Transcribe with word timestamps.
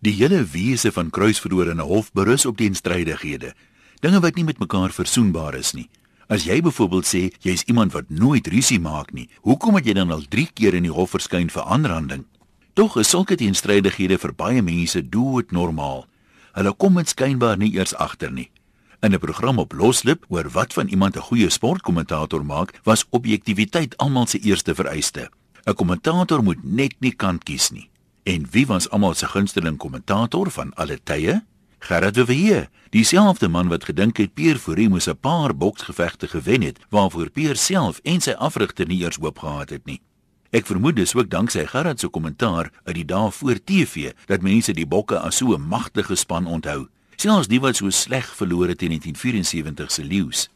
Die 0.00 0.14
hele 0.16 0.44
wese 0.48 0.92
van 0.92 1.10
'n 1.12 1.78
hof 1.78 2.12
berus 2.12 2.46
op 2.46 2.56
teenstrydighede, 2.56 3.54
dinge 4.00 4.20
wat 4.20 4.34
nie 4.34 4.44
met 4.44 4.58
mekaar 4.58 4.90
versoenbaar 4.90 5.54
is 5.54 5.72
nie. 5.72 5.90
As 6.26 6.44
jy 6.44 6.60
byvoorbeeld 6.62 7.06
sê 7.06 7.32
jy's 7.40 7.62
iemand 7.66 7.92
wat 7.92 8.08
nooit 8.08 8.46
rusie 8.46 8.80
maak 8.80 9.12
nie, 9.12 9.28
hoekom 9.42 9.74
het 9.74 9.84
jy 9.84 9.92
dan 9.92 10.10
al 10.10 10.24
3 10.28 10.48
keer 10.54 10.74
in 10.74 10.82
die 10.82 10.92
hof 10.92 11.10
verskyn 11.10 11.50
vir 11.50 11.62
aanranding? 11.62 12.24
Tog 12.72 12.96
is 12.96 13.08
sulke 13.08 13.36
teenstrydighede 13.36 14.18
vir 14.18 14.32
baie 14.32 14.62
mense 14.62 15.08
doodnormaal. 15.08 16.06
Hulle 16.52 16.72
kom 16.72 16.94
dit 16.94 17.08
skynbaar 17.08 17.58
nie 17.58 17.74
eers 17.74 17.94
agter 17.94 18.32
nie. 18.32 18.50
In 19.02 19.12
'n 19.12 19.18
program 19.18 19.58
op 19.58 19.72
Loslip 19.72 20.24
oor 20.28 20.48
wat 20.48 20.72
van 20.72 20.88
iemand 20.88 21.16
'n 21.16 21.20
goeie 21.28 21.50
sportkommentator 21.50 22.44
maak, 22.44 22.80
was 22.84 23.06
objektiviteit 23.10 23.96
almal 23.96 24.26
se 24.26 24.38
eerste 24.38 24.74
vereiste. 24.74 25.30
'n 25.66 25.74
Kommentator 25.74 26.42
moet 26.42 26.64
net 26.64 26.94
nie 27.00 27.12
kant 27.12 27.44
kies 27.44 27.70
nie. 27.70 27.90
En 28.22 28.46
wie 28.50 28.66
was 28.66 28.90
almal 28.90 29.14
se 29.14 29.26
gunsteling 29.26 29.76
kommentator 29.76 30.50
van 30.50 30.74
alle 30.74 30.98
tye? 31.02 31.44
Gerard 31.78 32.14
de 32.14 32.24
Villiers, 32.24 32.68
dieselfde 32.90 33.48
man 33.48 33.68
wat 33.68 33.84
gedink 33.84 34.16
het 34.16 34.34
Pierre 34.34 34.58
Fourie 34.58 34.88
moes 34.88 35.08
'n 35.08 35.16
paar 35.20 35.56
boksgevegte 35.56 36.28
gewen 36.28 36.62
het, 36.62 36.78
waarvoor 36.88 37.30
Pierre 37.30 37.54
self 37.54 38.00
en 38.02 38.20
sy 38.20 38.30
afrigter 38.30 38.86
nie 38.86 39.00
eers 39.00 39.16
hoop 39.16 39.38
gehad 39.38 39.70
het 39.70 39.84
nie. 39.84 40.00
Ek 40.50 40.66
vermoed 40.66 40.96
dis 40.96 41.14
ook 41.14 41.30
danksy 41.30 41.66
Gerard 41.66 42.00
se 42.00 42.08
kommentaar 42.08 42.70
uit 42.84 42.94
die 42.94 43.04
dae 43.04 43.30
voor 43.30 43.64
TV 43.64 44.12
dat 44.26 44.42
mense 44.42 44.72
die 44.72 44.86
bokke 44.86 45.18
as 45.18 45.36
so 45.36 45.54
'n 45.54 45.68
magtige 45.68 46.14
span 46.14 46.46
onthou, 46.46 46.88
selfs 47.16 47.48
die 47.48 47.60
wat 47.60 47.76
so 47.76 47.90
sleg 47.90 48.36
verloor 48.36 48.68
het 48.68 48.82
in 48.82 48.88
1974 48.88 49.90
se 49.90 50.04
leeu's. 50.04 50.48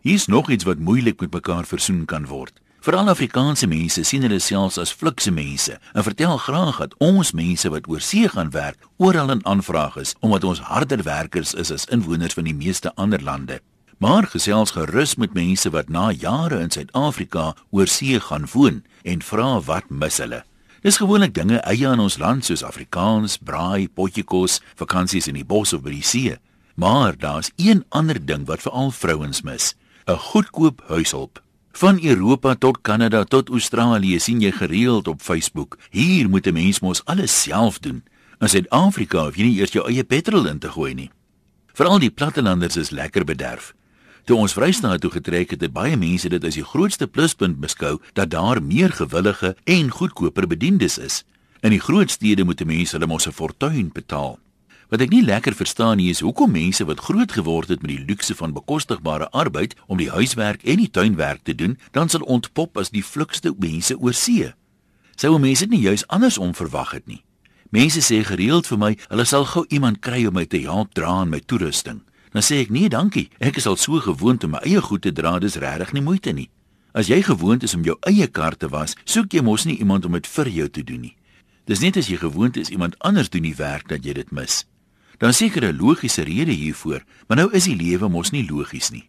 Hier's 0.00 0.26
nog 0.26 0.50
iets 0.50 0.64
wat 0.64 0.78
moeilik 0.78 1.20
met 1.20 1.32
mekaar 1.32 1.64
versoen 1.64 2.04
kan 2.04 2.26
word. 2.26 2.60
Veral 2.82 3.06
Afrikaanse 3.12 3.68
mense 3.70 4.02
sien 4.02 4.24
hulle 4.26 4.40
selfs 4.42 4.74
as 4.82 4.90
flikse 4.90 5.30
mense 5.30 5.76
en 5.94 6.02
vertel 6.02 6.32
graag 6.42 6.80
dat 6.82 6.94
ons 6.98 7.28
mense 7.30 7.68
wat 7.70 7.84
oor 7.86 8.00
see 8.02 8.26
gaan 8.32 8.48
werk 8.50 8.88
oral 8.98 9.30
in 9.30 9.42
aanvraag 9.46 10.00
is 10.02 10.16
omdat 10.18 10.42
ons 10.50 10.62
harder 10.66 11.04
werkers 11.06 11.52
is 11.54 11.70
as 11.70 11.84
inwoners 11.94 12.34
van 12.34 12.48
die 12.50 12.56
meeste 12.58 12.90
ander 12.98 13.22
lande. 13.22 13.60
Maar 14.02 14.26
gesels 14.32 14.74
gerus 14.74 15.14
met 15.14 15.36
mense 15.38 15.70
wat 15.70 15.92
na 15.94 16.08
jare 16.10 16.58
in 16.58 16.74
Suid-Afrika 16.74 17.52
oor 17.70 17.86
see 17.86 18.18
gaan 18.18 18.48
woon 18.50 18.82
en 19.06 19.22
vra 19.22 19.60
wat 19.68 19.94
mis 20.02 20.18
hulle. 20.18 20.42
Dis 20.82 20.98
gewoonlik 20.98 21.36
dinge 21.38 21.62
eie 21.62 21.86
aan 21.86 22.02
ons 22.02 22.18
land 22.18 22.42
soos 22.42 22.66
Afrikaans, 22.66 23.38
braai, 23.38 23.86
potjiekos, 23.86 24.58
vakansies 24.74 25.30
in 25.30 25.38
die 25.38 25.46
bos 25.46 25.70
of 25.70 25.86
by 25.86 25.94
die 25.94 26.02
see. 26.02 26.34
Maar 26.74 27.14
daar's 27.14 27.54
een 27.62 27.86
ander 27.94 28.18
ding 28.18 28.50
wat 28.50 28.66
veral 28.66 28.90
vrouens 28.90 29.46
mis: 29.46 29.76
'n 30.10 30.18
goedkoop 30.18 30.82
huishulp. 30.90 31.41
Van 31.72 32.04
Europa 32.04 32.54
tot 32.54 32.78
Kanada 32.80 33.24
tot 33.24 33.48
Australië 33.48 34.18
sien 34.20 34.40
jy 34.40 34.50
gereeld 34.52 35.08
op 35.08 35.22
Facebook. 35.22 35.78
Hier 35.90 36.28
moet 36.28 36.46
'n 36.46 36.52
mens 36.52 36.80
mos 36.80 37.04
alles 37.04 37.42
self 37.42 37.78
doen. 37.78 38.04
In 38.40 38.48
Suid-Afrika 38.48 39.24
hoef 39.24 39.36
jy 39.36 39.42
nie 39.42 39.58
eers 39.58 39.72
jou 39.72 39.86
eie 39.88 40.04
petrol 40.04 40.46
in 40.46 40.58
te 40.58 40.68
gooi 40.68 40.94
nie. 40.94 41.10
Veral 41.72 41.98
die 41.98 42.10
plattelanders 42.10 42.76
is 42.76 42.90
lekker 42.90 43.24
bederf. 43.24 43.74
Toe 44.24 44.36
ons 44.36 44.52
Vrystaat 44.52 45.00
toe 45.00 45.10
getrek 45.10 45.50
het, 45.50 45.60
het 45.60 45.72
baie 45.72 45.96
mense 45.96 46.28
dit 46.28 46.44
as 46.44 46.54
die 46.54 46.64
grootste 46.64 47.06
pluspunt 47.06 47.60
beskou 47.60 48.00
dat 48.12 48.30
daar 48.30 48.62
meer 48.62 48.92
gewillige 48.92 49.56
en 49.64 49.90
goedkoper 49.90 50.46
bediendes 50.46 50.98
is. 50.98 51.24
In 51.60 51.70
die 51.70 51.80
groot 51.80 52.10
stede 52.10 52.44
moet 52.44 52.64
mense 52.64 52.96
hulle 52.96 53.06
mos 53.06 53.26
'n 53.26 53.32
fortuin 53.32 53.90
betaal. 53.92 54.38
Wat 54.92 55.00
ek 55.00 55.08
nie 55.08 55.22
lekker 55.24 55.54
verstaan 55.56 55.96
nie 55.96 56.10
is 56.12 56.20
hoekom 56.20 56.50
mense 56.52 56.84
wat 56.84 57.00
groot 57.00 57.32
geword 57.32 57.70
het 57.72 57.80
met 57.80 57.94
die 57.94 58.04
luukse 58.10 58.34
van 58.36 58.52
bekostigbare 58.52 59.30
arbeid 59.32 59.72
om 59.86 59.96
die 59.96 60.10
huiswerk 60.12 60.66
en 60.68 60.82
die 60.82 60.90
tuinwerk 60.90 61.46
te 61.48 61.54
doen, 61.56 61.78
dan 61.96 62.10
sal 62.12 62.26
ontpop 62.28 62.76
as 62.76 62.90
die 62.92 63.00
vlugste 63.00 63.54
mense 63.56 63.96
oor 63.96 64.12
see. 64.12 64.50
Sou 65.16 65.38
mense 65.40 65.64
dit 65.64 65.72
nie 65.72 65.86
juis 65.86 66.04
andersom 66.12 66.52
verwag 66.52 66.90
het 66.92 67.06
nie. 67.08 67.22
Mense 67.72 68.02
sê 68.04 68.18
gereeld 68.20 68.68
vir 68.68 68.80
my, 68.82 68.90
hulle 69.08 69.24
sal 69.24 69.46
gou 69.48 69.62
iemand 69.72 70.02
kry 70.04 70.26
om 70.28 70.36
my 70.36 70.44
te 70.44 70.60
help 70.66 70.92
dra 70.92 71.14
aan 71.22 71.32
my 71.32 71.40
toerusting. 71.40 72.02
Dan 72.36 72.44
sê 72.44 72.58
ek 72.60 72.68
nee, 72.68 72.90
dankie. 72.92 73.30
Ek 73.40 73.56
is 73.56 73.68
al 73.70 73.80
so 73.80 73.96
gewoond 73.96 74.44
om 74.44 74.52
my 74.58 74.60
eie 74.60 74.82
goed 74.84 75.06
te 75.06 75.12
dra, 75.12 75.38
dis 75.40 75.56
regtig 75.56 75.94
nie 75.96 76.04
moeite 76.04 76.36
nie. 76.36 76.50
As 76.92 77.08
jy 77.08 77.22
gewoond 77.24 77.64
is 77.64 77.72
om 77.72 77.86
jou 77.88 77.96
eie 78.12 78.28
kar 78.28 78.60
te 78.60 78.68
was, 78.68 78.92
soek 79.08 79.32
jy 79.32 79.40
mos 79.40 79.64
nie 79.64 79.78
iemand 79.80 80.04
om 80.04 80.20
dit 80.20 80.28
vir 80.36 80.52
jou 80.52 80.68
te 80.68 80.84
doen 80.84 81.08
nie. 81.08 81.16
Dis 81.64 81.80
net 81.80 81.96
as 81.96 82.12
jy 82.12 82.20
gewoond 82.20 82.60
is 82.60 82.68
iemand 82.68 83.00
anders 83.00 83.32
doen 83.32 83.48
die 83.48 83.56
werk 83.56 83.88
dat 83.88 84.04
jy 84.04 84.18
dit 84.20 84.36
mis 84.36 84.66
dan 85.22 85.32
seker 85.32 85.62
'n 85.64 85.78
logiese 85.78 86.22
rede 86.22 86.50
hiervoor, 86.50 87.04
maar 87.28 87.36
nou 87.36 87.50
is 87.52 87.64
die 87.64 87.76
lewe 87.76 88.08
mos 88.08 88.30
nie 88.30 88.48
logies 88.50 88.90
nie. 88.90 89.08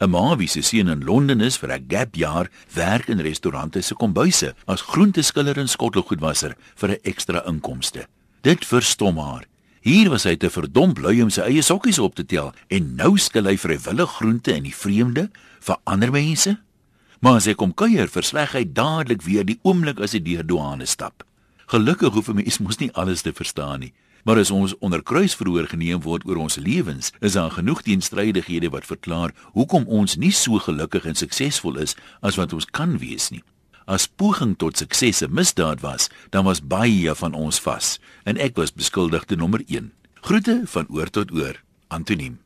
'n 0.00 0.10
Ma 0.10 0.36
wie 0.36 0.48
se 0.48 0.62
seun 0.62 0.88
in 0.88 1.04
Londen 1.04 1.40
is 1.40 1.56
vir 1.56 1.70
'n 1.70 1.84
gap 1.88 2.14
jaar, 2.14 2.50
werk 2.74 3.08
in 3.08 3.20
restaurante 3.20 3.80
se 3.80 3.94
kombuise 3.94 4.54
as 4.66 4.82
groenteskiller 4.82 5.58
en 5.58 5.68
skottelgoedwasser 5.68 6.56
vir 6.74 6.90
'n 6.90 6.98
ekstra 7.02 7.46
inkomste. 7.46 8.06
Dit 8.42 8.64
verstom 8.66 9.18
haar. 9.18 9.46
Hier 9.80 10.10
was 10.10 10.24
hy 10.24 10.36
te 10.36 10.50
verdomp 10.50 10.98
lui 10.98 11.22
om 11.22 11.30
sy 11.30 11.40
eie 11.40 11.62
sokkies 11.62 11.98
op 11.98 12.14
te 12.14 12.24
tel 12.24 12.52
en 12.68 12.96
nou 12.96 13.16
skil 13.18 13.44
hy 13.44 13.56
vrywillig 13.56 14.10
groente 14.10 14.54
in 14.54 14.62
die 14.62 14.74
vreemde 14.74 15.30
vir 15.60 15.76
ander 15.84 16.10
mense. 16.10 16.58
Maar 17.20 17.34
as 17.34 17.44
hy 17.44 17.54
kom 17.54 17.74
kuier, 17.74 18.08
versleg 18.08 18.52
hy 18.52 18.64
dadelik 18.64 19.22
weer 19.22 19.44
die 19.44 19.58
oomblik 19.62 20.00
as 20.00 20.12
hy 20.12 20.18
deur 20.18 20.46
douane 20.46 20.86
stap. 20.86 21.22
Gelukkig 21.66 22.12
hoef 22.12 22.28
'n 22.28 22.34
mens 22.34 22.58
mos 22.58 22.78
nie 22.78 22.92
alles 22.94 23.22
te 23.22 23.32
verstaan 23.32 23.80
nie. 23.80 23.92
Maar 24.22 24.38
as 24.38 24.50
ons 24.50 24.74
onder 24.78 25.02
kruisverhoor 25.02 25.66
geneem 25.66 26.02
word 26.02 26.26
oor 26.26 26.36
ons 26.44 26.56
lewens, 26.56 27.10
is 27.20 27.32
daar 27.38 27.50
genoeg 27.50 27.82
teenstrydighede 27.82 28.70
wat 28.70 28.86
verklaar 28.86 29.34
hoekom 29.56 29.86
ons 29.86 30.14
nie 30.16 30.32
so 30.32 30.62
gelukkig 30.62 31.08
en 31.10 31.18
suksesvol 31.18 31.80
is 31.82 31.96
as 32.20 32.38
wat 32.38 32.52
ons 32.52 32.68
kan 32.70 32.98
wees 33.02 33.30
nie. 33.34 33.42
As 33.90 34.06
poging 34.06 34.54
tot 34.56 34.78
sukses 34.78 35.22
'n 35.22 35.34
misdaad 35.34 35.80
was, 35.80 36.08
dan 36.30 36.44
was 36.44 36.62
baie 36.62 37.14
van 37.14 37.34
ons 37.34 37.60
vas 37.60 37.98
en 38.24 38.38
ek 38.38 38.56
was 38.56 38.72
beskuldigde 38.72 39.36
nommer 39.36 39.62
1. 39.66 39.92
Groete 40.20 40.62
van 40.64 40.86
oor 40.88 41.10
tot 41.10 41.32
oor. 41.32 41.62
Antoniem 41.88 42.38